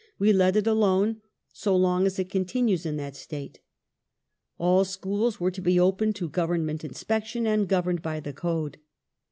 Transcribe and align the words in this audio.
we 0.17 0.33
let 0.33 0.55
it 0.55 0.65
alone 0.65 1.21
so 1.53 1.75
long 1.75 2.07
as 2.07 2.17
it 2.17 2.27
continues 2.27 2.87
in 2.87 2.97
that 2.97 3.15
state." 3.15 3.59
All 4.57 4.83
schools 4.83 5.39
were 5.39 5.51
to 5.51 5.61
be 5.61 5.79
open 5.79 6.11
to 6.13 6.27
Government 6.27 6.83
inspection 6.83 7.45
and 7.45 7.67
governed 7.67 8.01
by 8.01 8.19
the 8.19 8.33
Code. 8.33 8.79